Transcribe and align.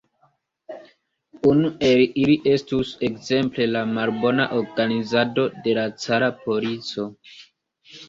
Unu 1.49 1.71
el 1.89 2.01
ili 2.23 2.39
estus 2.55 2.95
ekzemple 3.11 3.69
la 3.77 3.85
malbona 3.93 4.51
organizado 4.65 5.49
de 5.65 5.81
la 5.83 5.89
cara 6.05 6.35
polico. 6.45 7.11